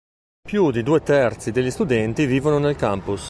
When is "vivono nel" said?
2.25-2.75